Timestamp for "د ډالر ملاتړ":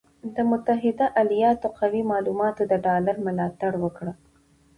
2.71-3.71